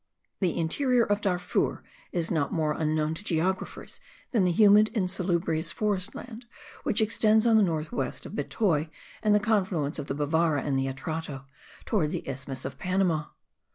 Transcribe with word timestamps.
The 0.39 0.57
interior 0.57 1.03
of 1.03 1.21
Darfur 1.21 1.83
is 2.11 2.31
not 2.31 2.51
more 2.51 2.71
unknown 2.73 3.13
to 3.13 3.23
geographers 3.23 3.99
than 4.31 4.45
the 4.45 4.51
humid, 4.51 4.87
insalubrious 4.95 5.71
forest 5.71 6.15
land 6.15 6.47
which 6.81 7.01
extends 7.01 7.45
on 7.45 7.55
the 7.55 7.61
north 7.61 7.91
west 7.91 8.25
of 8.25 8.31
Betoi 8.33 8.89
and 9.21 9.35
the 9.35 9.39
confluence 9.39 9.99
of 9.99 10.07
the 10.07 10.15
Bevara 10.15 10.63
with 10.63 10.75
the 10.75 10.87
Atrato, 10.91 11.45
towards 11.85 12.13
the 12.13 12.27
isthmus 12.27 12.65
of 12.65 12.79
Panama. 12.79 13.25